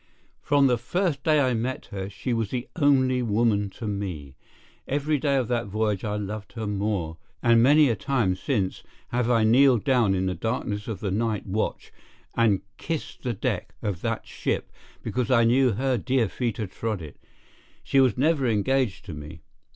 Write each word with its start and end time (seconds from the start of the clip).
From 0.41 0.65
the 0.65 0.79
first 0.79 1.21
day 1.23 1.39
I 1.39 1.53
met 1.53 1.85
her, 1.91 2.09
she 2.09 2.33
was 2.33 2.49
the 2.49 2.67
only 2.75 3.21
woman 3.21 3.69
to 3.77 3.85
me. 3.87 4.35
Every 4.87 5.19
day 5.19 5.35
of 5.35 5.47
that 5.49 5.67
voyage 5.67 6.03
I 6.03 6.15
loved 6.15 6.53
her 6.53 6.65
more, 6.65 7.17
and 7.43 7.61
many 7.61 7.87
a 7.87 7.95
time 7.95 8.35
since 8.35 8.81
have 9.09 9.29
I 9.29 9.43
kneeled 9.43 9.83
down 9.83 10.15
in 10.15 10.25
the 10.25 10.33
darkness 10.33 10.87
of 10.87 11.01
the 11.01 11.11
night 11.11 11.45
watch 11.45 11.93
and 12.35 12.63
kissed 12.77 13.21
the 13.21 13.33
deck 13.33 13.75
of 13.83 14.01
that 14.01 14.25
ship 14.25 14.71
because 15.03 15.29
I 15.29 15.43
knew 15.43 15.73
her 15.73 15.99
dear 15.99 16.27
feet 16.27 16.57
had 16.57 16.71
trod 16.71 17.03
it. 17.03 17.19
She 17.83 17.99
was 17.99 18.17
never 18.17 18.47
engaged 18.47 19.05
to 19.05 19.13
me. 19.13 19.43